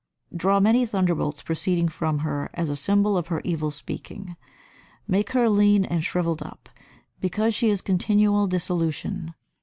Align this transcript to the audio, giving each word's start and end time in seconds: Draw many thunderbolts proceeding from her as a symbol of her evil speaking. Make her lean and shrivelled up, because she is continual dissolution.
Draw 0.35 0.59
many 0.61 0.83
thunderbolts 0.87 1.43
proceeding 1.43 1.87
from 1.87 2.21
her 2.25 2.49
as 2.55 2.69
a 2.71 2.75
symbol 2.75 3.15
of 3.15 3.27
her 3.27 3.39
evil 3.43 3.69
speaking. 3.69 4.35
Make 5.07 5.33
her 5.33 5.47
lean 5.47 5.85
and 5.85 6.03
shrivelled 6.03 6.41
up, 6.41 6.69
because 7.19 7.53
she 7.53 7.69
is 7.69 7.81
continual 7.81 8.47
dissolution. 8.47 9.35